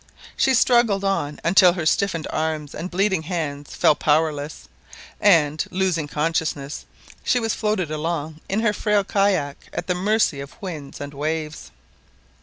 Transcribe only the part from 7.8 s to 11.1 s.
along in her frail kayak at the mercy of winds